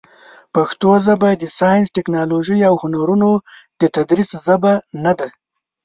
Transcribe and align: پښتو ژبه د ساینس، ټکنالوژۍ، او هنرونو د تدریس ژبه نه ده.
پښتو 0.53 0.89
ژبه 1.05 1.29
د 1.35 1.43
ساینس، 1.57 1.87
ټکنالوژۍ، 1.97 2.59
او 2.69 2.73
هنرونو 2.83 3.29
د 3.79 3.81
تدریس 3.95 4.29
ژبه 4.45 4.73
نه 5.03 5.13
ده. 5.19 5.27